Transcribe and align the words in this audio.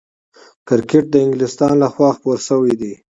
کرکټ 0.67 1.05
د 1.11 1.15
انګلستان 1.25 1.73
له 1.83 1.87
خوا 1.93 2.09
خپور 2.17 2.37
سوی 2.49 2.73
دئ. 2.81 2.93